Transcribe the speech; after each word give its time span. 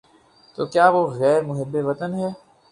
تو 0.55 0.61
کیا 0.73 0.85
وہ 0.93 1.01
غیر 1.19 1.41
محب 1.49 1.73
وطن 1.87 2.11
ہے؟ 2.19 2.29